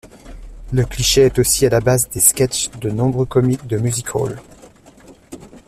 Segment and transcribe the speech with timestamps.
[0.73, 4.41] Le cliché est aussi à la base des sketches de nombreux comiques de music-hall.